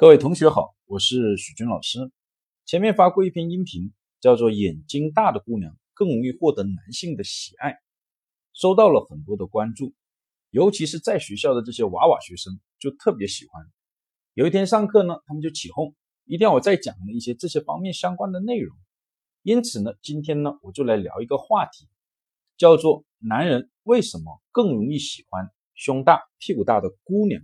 [0.00, 2.10] 各位同学好，我是许军老师。
[2.64, 7.76] 前面发过一篇音频，叫做“眼睛大的姑娘更容易获得男性的喜爱”，
[8.54, 9.92] 收到了很多的关注，
[10.48, 13.62] 尤其是在学校的这些娃娃学生就特别喜欢。
[14.32, 15.94] 有一天上课呢，他们就起哄，
[16.24, 18.74] 一定要我再讲一些这些方面相关的内容。
[19.42, 21.86] 因此呢，今天呢，我就来聊一个话题，
[22.56, 27.42] 叫做“男人为什么更容易喜欢胸大、屁股大的姑娘”。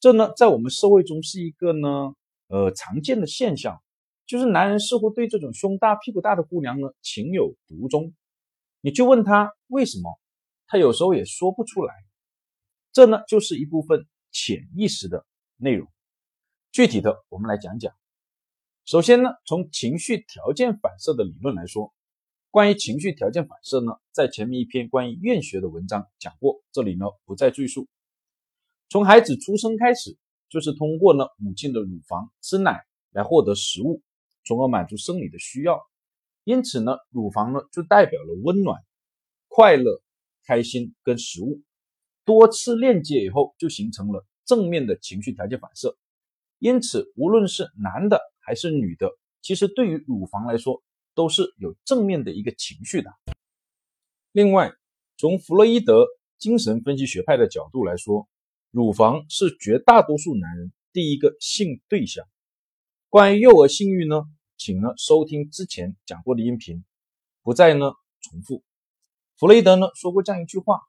[0.00, 2.14] 这呢，在我们社会中是一个呢，
[2.48, 3.82] 呃，常见的现象，
[4.26, 8.14] 就是男人似乎对这种胸大、屁股大的姑娘呢情有独钟。
[8.80, 10.18] 你去问他为什么，
[10.66, 11.94] 他有时候也说不出来。
[12.92, 15.26] 这呢，就是一部分潜意识的
[15.58, 15.86] 内容。
[16.72, 17.92] 具体的，我们来讲讲。
[18.86, 21.92] 首先呢，从情绪条件反射的理论来说，
[22.50, 27.86] 关于情绪条件反射呢，在前面一篇关于厌学的文章讲过，这里呢不再赘述。
[28.90, 34.02] 从孩子出生开始，就是通过呢母亲的乳房吃奶来获得食物，
[34.44, 35.80] 从而满足生理的需要。
[36.42, 38.82] 因此呢，乳房呢就代表了温暖、
[39.46, 40.02] 快乐、
[40.44, 41.62] 开心跟食物。
[42.24, 45.96] 多次链接以后，就形成了正面的情绪条件反射。
[46.58, 49.08] 因此，无论是男的还是女的，
[49.40, 50.82] 其实对于乳房来说，
[51.14, 53.12] 都是有正面的一个情绪的。
[54.32, 54.72] 另外，
[55.16, 58.28] 从弗洛伊德精神分析学派的角度来说，
[58.70, 62.24] 乳房是绝大多数男人第一个性对象。
[63.08, 64.22] 关于幼儿性欲呢，
[64.56, 66.84] 请呢收听之前讲过的音频，
[67.42, 68.62] 不再呢重复。
[69.36, 70.80] 弗雷德呢说过这样一句话：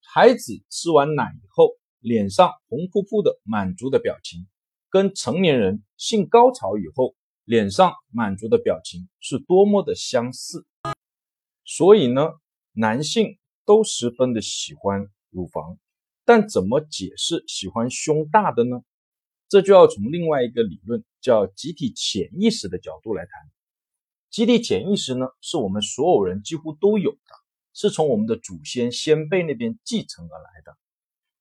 [0.00, 4.46] 孩子吃完奶以后，脸上红扑扑的满足的表情，
[4.88, 10.66] 跟成年人性高潮以后脸上满足的表情是多么的相似。
[11.66, 12.30] 所以呢，
[12.72, 13.36] 男性
[13.66, 15.78] 都十分的喜欢乳房。
[16.28, 18.82] 但怎么解释喜欢胸大的呢？
[19.48, 23.32] 这就要从另外一个理论叫集体潜意识的角度来谈。
[24.28, 27.18] 集体潜意识呢，是我们所有人几乎都有的，
[27.72, 30.76] 是从我们的祖先先辈那边继承而来的。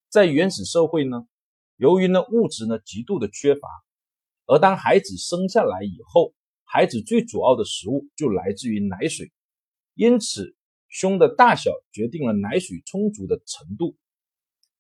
[0.08, 1.28] 在原始社会呢，
[1.76, 3.68] 由于呢物质呢极度的缺乏，
[4.46, 6.34] 而当孩子生下来以后，
[6.64, 9.34] 孩子最主要的食物就来自于奶水，
[9.96, 10.56] 因此
[10.88, 13.98] 胸的大小决定了奶水充足的程度。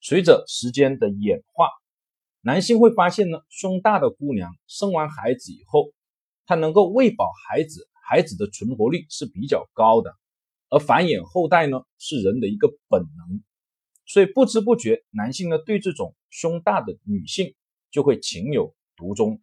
[0.08, 1.68] 随着时间的演化，
[2.40, 5.92] 男性会发现呢，胸大的姑娘生完孩子以后，
[6.46, 10.16] 她能够喂饱孩子，孩子的存活率是比较高的，
[10.70, 13.44] 而繁衍后代呢是人的一个本能，
[14.06, 17.54] 所以不知不觉，男性呢对这种胸大的女性
[17.92, 19.42] 就会情有独钟，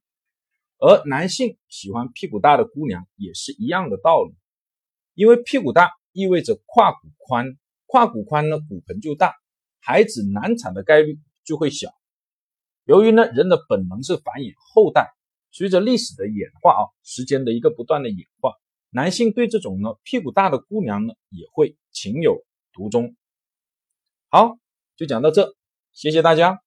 [0.78, 4.34] 而男性喜欢屁股大的姑娘也是一样的道理，
[5.12, 9.34] 因为屁股大意味着胯骨宽，胯骨宽呢骨盆就大。
[9.84, 11.91] 孩子难产的概率就会小。
[12.84, 15.12] 由于呢，人的本能是繁衍后代，
[15.53, 18.55] 随着历史的演化啊，时间的一个不断的演化，
[18.89, 23.15] 男性对这种呢屁股大的姑娘呢也会情有独钟。
[24.31, 24.56] 好，
[24.97, 25.55] 就讲到这，
[25.93, 26.63] 谢谢大家。